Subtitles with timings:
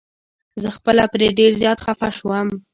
[0.61, 2.47] زه خپله پرې ډير زيات خفه شوم.